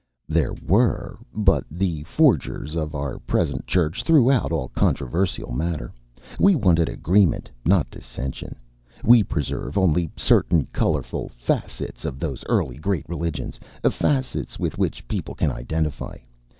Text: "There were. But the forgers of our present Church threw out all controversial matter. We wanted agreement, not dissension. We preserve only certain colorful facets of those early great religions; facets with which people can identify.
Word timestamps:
"There 0.27 0.55
were. 0.65 1.19
But 1.31 1.63
the 1.69 2.01
forgers 2.05 2.73
of 2.75 2.95
our 2.95 3.19
present 3.19 3.67
Church 3.67 4.01
threw 4.01 4.31
out 4.31 4.51
all 4.51 4.69
controversial 4.69 5.51
matter. 5.51 5.93
We 6.39 6.55
wanted 6.55 6.89
agreement, 6.89 7.51
not 7.67 7.91
dissension. 7.91 8.55
We 9.03 9.21
preserve 9.21 9.77
only 9.77 10.09
certain 10.17 10.65
colorful 10.73 11.29
facets 11.29 12.03
of 12.03 12.17
those 12.17 12.43
early 12.49 12.77
great 12.77 13.07
religions; 13.07 13.59
facets 13.91 14.57
with 14.57 14.75
which 14.79 15.07
people 15.07 15.35
can 15.35 15.51
identify. 15.51 16.17